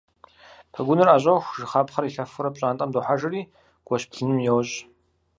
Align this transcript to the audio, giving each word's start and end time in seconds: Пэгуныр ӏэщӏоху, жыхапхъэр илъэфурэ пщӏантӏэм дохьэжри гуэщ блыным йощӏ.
Пэгуныр 0.73 1.09
ӏэщӏоху, 1.11 1.53
жыхапхъэр 1.57 2.05
илъэфурэ 2.09 2.49
пщӏантӏэм 2.53 2.89
дохьэжри 2.93 3.41
гуэщ 3.85 4.03
блыным 4.09 4.39
йощӏ. 4.47 4.77